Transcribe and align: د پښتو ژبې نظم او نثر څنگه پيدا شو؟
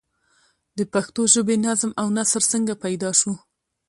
د 0.77 0.79
پښتو 0.93 1.21
ژبې 1.33 1.55
نظم 1.65 1.91
او 2.01 2.07
نثر 2.17 2.41
څنگه 2.51 2.75
پيدا 2.83 3.09
شو؟ 3.19 3.33